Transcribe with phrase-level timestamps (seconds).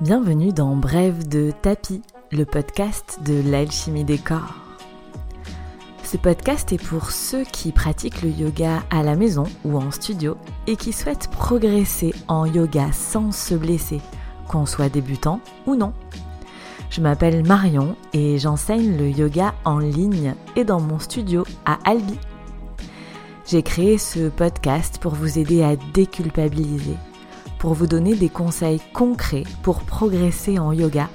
[0.00, 2.02] Bienvenue dans Brève de tapis,
[2.32, 4.54] le podcast de l'alchimie des corps.
[6.02, 10.36] Ce podcast est pour ceux qui pratiquent le yoga à la maison ou en studio
[10.66, 14.00] et qui souhaitent progresser en yoga sans se blesser,
[14.48, 15.92] qu'on soit débutant ou non.
[16.90, 22.18] Je m'appelle Marion et j'enseigne le yoga en ligne et dans mon studio à Albi.
[23.46, 26.96] J'ai créé ce podcast pour vous aider à déculpabiliser
[27.62, 31.08] pour vous donner des conseils concrets pour progresser en yoga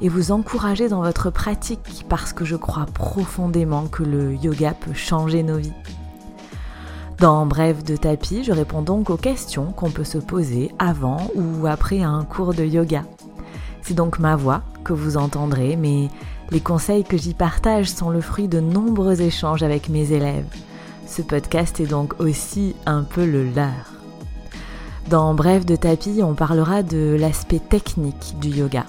[0.00, 4.94] et vous encourager dans votre pratique parce que je crois profondément que le yoga peut
[4.94, 5.72] changer nos vies.
[7.20, 11.68] Dans Bref de tapis, je réponds donc aux questions qu'on peut se poser avant ou
[11.68, 13.04] après un cours de yoga.
[13.82, 16.08] C'est donc ma voix que vous entendrez, mais
[16.50, 20.52] les conseils que j'y partage sont le fruit de nombreux échanges avec mes élèves.
[21.06, 23.91] Ce podcast est donc aussi un peu le leur.
[25.10, 28.86] Dans Bref de tapis, on parlera de l'aspect technique du yoga.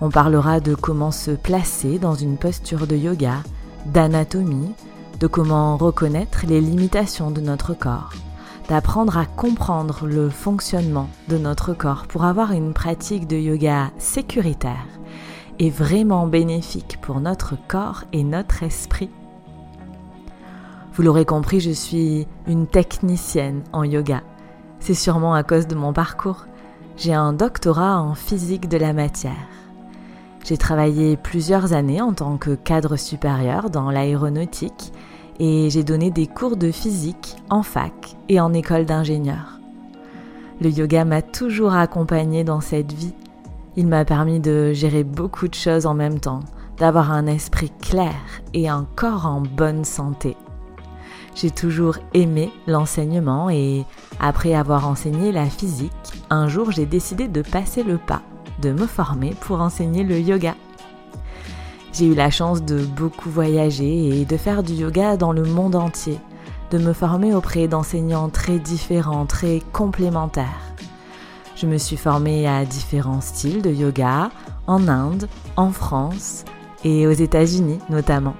[0.00, 3.42] On parlera de comment se placer dans une posture de yoga,
[3.86, 4.72] d'anatomie,
[5.20, 8.12] de comment reconnaître les limitations de notre corps,
[8.68, 14.86] d'apprendre à comprendre le fonctionnement de notre corps pour avoir une pratique de yoga sécuritaire
[15.58, 19.10] et vraiment bénéfique pour notre corps et notre esprit.
[20.94, 24.22] Vous l'aurez compris, je suis une technicienne en yoga
[24.80, 26.46] c'est sûrement à cause de mon parcours.
[26.96, 29.48] J'ai un doctorat en physique de la matière.
[30.44, 34.92] J'ai travaillé plusieurs années en tant que cadre supérieur dans l'aéronautique
[35.38, 39.60] et j'ai donné des cours de physique en fac et en école d'ingénieur.
[40.60, 43.14] Le yoga m'a toujours accompagné dans cette vie.
[43.76, 46.40] Il m'a permis de gérer beaucoup de choses en même temps,
[46.78, 48.16] d'avoir un esprit clair
[48.54, 50.36] et un corps en bonne santé.
[51.40, 53.84] J'ai toujours aimé l'enseignement et
[54.18, 55.92] après avoir enseigné la physique,
[56.30, 58.22] un jour j'ai décidé de passer le pas,
[58.60, 60.56] de me former pour enseigner le yoga.
[61.92, 65.76] J'ai eu la chance de beaucoup voyager et de faire du yoga dans le monde
[65.76, 66.18] entier,
[66.72, 70.74] de me former auprès d'enseignants très différents, très complémentaires.
[71.54, 74.32] Je me suis formée à différents styles de yoga,
[74.66, 76.44] en Inde, en France
[76.82, 78.34] et aux États-Unis notamment.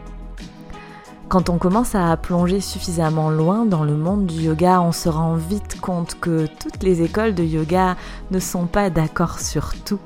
[1.28, 5.34] Quand on commence à plonger suffisamment loin dans le monde du yoga, on se rend
[5.34, 7.98] vite compte que toutes les écoles de yoga
[8.30, 10.00] ne sont pas d'accord sur tout.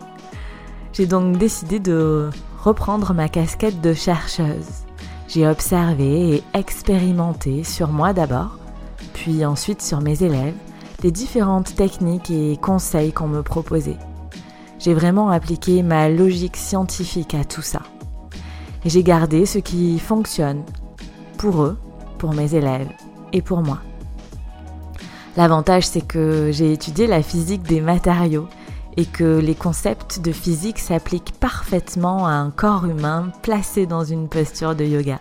[0.93, 2.29] J'ai donc décidé de
[2.59, 4.67] reprendre ma casquette de chercheuse.
[5.29, 8.59] J'ai observé et expérimenté sur moi d'abord,
[9.15, 10.57] puis ensuite sur mes élèves,
[11.05, 13.99] les différentes techniques et conseils qu'on me proposait.
[14.81, 17.83] J'ai vraiment appliqué ma logique scientifique à tout ça.
[18.85, 20.65] J'ai gardé ce qui fonctionne
[21.39, 21.79] pour eux,
[22.19, 22.89] pour mes élèves
[23.33, 23.79] et pour moi.
[25.37, 28.49] L'avantage, c'est que j'ai étudié la physique des matériaux
[28.97, 34.29] et que les concepts de physique s'appliquent parfaitement à un corps humain placé dans une
[34.29, 35.21] posture de yoga.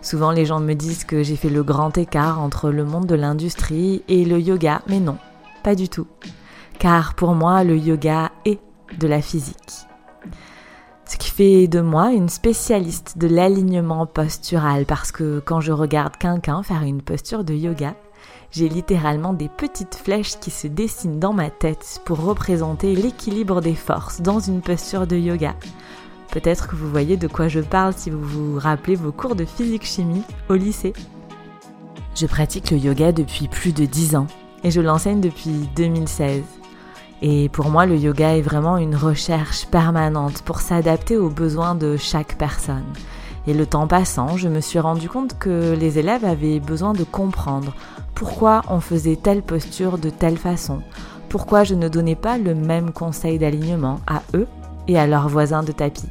[0.00, 3.14] Souvent, les gens me disent que j'ai fait le grand écart entre le monde de
[3.14, 5.18] l'industrie et le yoga, mais non,
[5.62, 6.08] pas du tout.
[6.80, 8.58] Car pour moi, le yoga est
[8.98, 9.86] de la physique
[11.32, 16.82] fait de moi une spécialiste de l'alignement postural parce que quand je regarde quelqu'un faire
[16.82, 17.94] une posture de yoga,
[18.50, 23.74] j'ai littéralement des petites flèches qui se dessinent dans ma tête pour représenter l'équilibre des
[23.74, 25.54] forces dans une posture de yoga.
[26.30, 29.46] Peut-être que vous voyez de quoi je parle si vous vous rappelez vos cours de
[29.46, 30.92] physique-chimie au lycée.
[32.14, 34.26] Je pratique le yoga depuis plus de 10 ans
[34.64, 36.42] et je l'enseigne depuis 2016.
[37.24, 41.96] Et pour moi, le yoga est vraiment une recherche permanente pour s'adapter aux besoins de
[41.96, 42.82] chaque personne.
[43.46, 47.04] Et le temps passant, je me suis rendu compte que les élèves avaient besoin de
[47.04, 47.74] comprendre
[48.16, 50.80] pourquoi on faisait telle posture de telle façon,
[51.28, 54.48] pourquoi je ne donnais pas le même conseil d'alignement à eux
[54.88, 56.08] et à leurs voisins de tapis.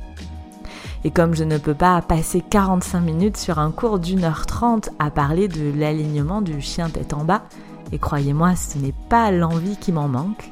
[1.03, 4.91] Et comme je ne peux pas passer 45 minutes sur un cours d'une heure trente
[4.97, 7.43] à parler de l'alignement du chien tête en bas,
[7.91, 10.49] et croyez-moi, ce n'est pas l'envie qui m'en manque,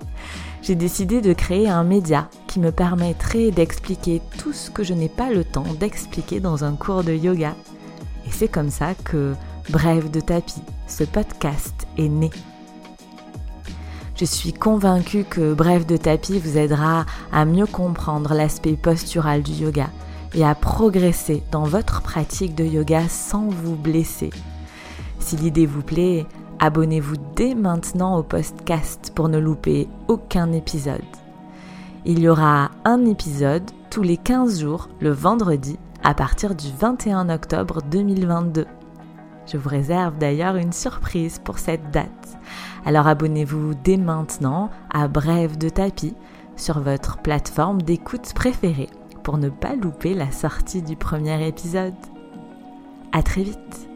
[0.62, 5.10] j'ai décidé de créer un média qui me permettrait d'expliquer tout ce que je n'ai
[5.10, 7.56] pas le temps d'expliquer dans un cours de yoga.
[8.28, 9.34] Et c'est comme ça que
[9.70, 12.32] Bref de tapis, ce podcast est né.
[14.16, 19.52] Je suis convaincue que Bref de tapis vous aidera à mieux comprendre l'aspect postural du
[19.52, 19.90] yoga
[20.34, 24.32] et à progresser dans votre pratique de yoga sans vous blesser.
[25.20, 26.26] Si l'idée vous plaît,
[26.62, 31.00] Abonnez-vous dès maintenant au podcast pour ne louper aucun épisode.
[32.04, 37.30] Il y aura un épisode tous les 15 jours le vendredi à partir du 21
[37.30, 38.66] octobre 2022.
[39.48, 42.38] Je vous réserve d'ailleurs une surprise pour cette date.
[42.86, 46.14] Alors abonnez-vous dès maintenant à Brève de tapis
[46.58, 48.90] sur votre plateforme d'écoute préférée
[49.24, 51.94] pour ne pas louper la sortie du premier épisode.
[53.14, 53.89] À très vite